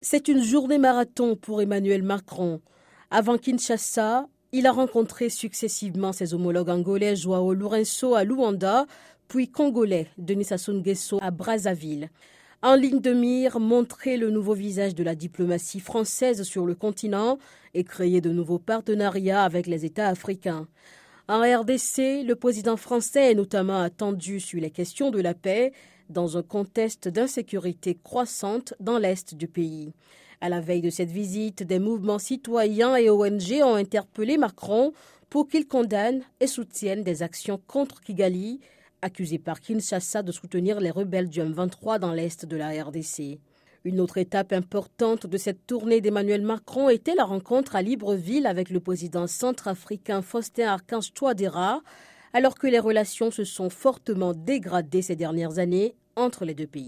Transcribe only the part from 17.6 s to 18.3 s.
et créer de